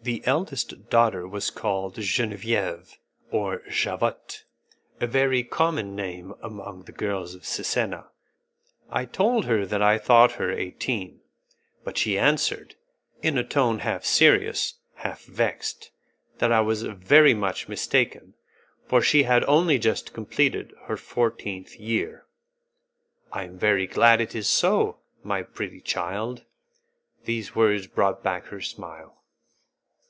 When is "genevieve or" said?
1.96-3.62